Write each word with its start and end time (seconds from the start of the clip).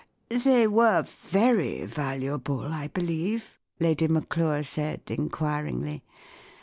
"They 0.45 0.65
were 0.65 1.03
very 1.03 1.85
valuable, 1.85 2.61
I 2.61 2.87
believe?" 2.87 3.59
Lady 3.79 4.07
Maclure 4.07 4.63
said, 4.63 5.01
inquiringly. 5.11 6.03